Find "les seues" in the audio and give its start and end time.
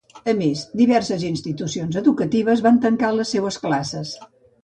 3.19-3.59